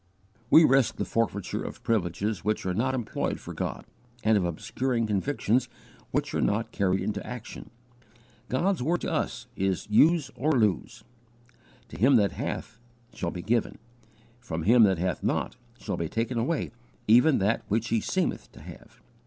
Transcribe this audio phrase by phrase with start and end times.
[0.49, 3.85] We risk the forfeiture of privileges which are not employed for God,
[4.23, 5.69] and of obscuring convictions
[6.09, 7.69] which are not carried into action.
[8.49, 11.03] God's word to us is "use or lose."
[11.89, 12.79] "To him that hath
[13.13, 13.77] shall be given:
[14.39, 16.71] from him that hath not shall be taken away
[17.07, 19.01] even that which he seemeth to have."